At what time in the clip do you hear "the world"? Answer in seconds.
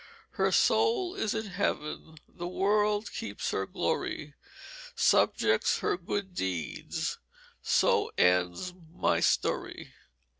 2.27-3.11